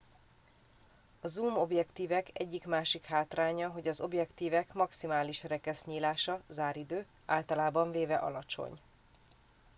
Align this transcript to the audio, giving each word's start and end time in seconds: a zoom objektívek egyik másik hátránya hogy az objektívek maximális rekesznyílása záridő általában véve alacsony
a 1.21 1.27
zoom 1.27 1.57
objektívek 1.57 2.29
egyik 2.33 2.65
másik 2.65 3.05
hátránya 3.05 3.69
hogy 3.69 3.87
az 3.87 4.01
objektívek 4.01 4.73
maximális 4.73 5.43
rekesznyílása 5.43 6.41
záridő 6.47 7.05
általában 7.25 7.91
véve 7.91 8.15
alacsony 8.15 8.79